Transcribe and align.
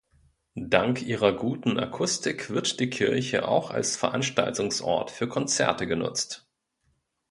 Dank 0.55 1.03
ihrer 1.03 1.31
guten 1.35 1.77
Akustik 1.79 2.49
wird 2.49 2.79
die 2.79 2.89
Kirche 2.89 3.47
auch 3.47 3.69
als 3.69 3.95
Veranstaltungsort 3.97 5.11
für 5.11 5.27
Konzerte 5.27 5.85
genutzt. 5.85 6.49